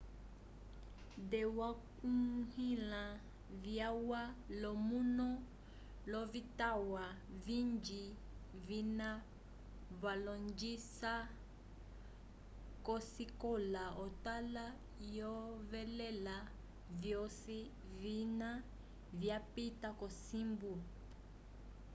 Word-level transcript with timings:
te 1.29 1.39
wakunlya 1.57 3.03
vyalwa 3.63 4.21
lo 4.61 4.71
manu 4.89 5.29
lovitwa 6.11 7.03
vingi 7.45 8.03
vina 8.67 9.09
valongisa 10.01 11.13
kosikola 12.87 13.83
otala 14.05 14.65
oyevelela 15.01 16.35
vyoci 17.01 17.59
vina 18.01 18.49
vyapita 19.21 19.89
kocimbu 19.99 20.71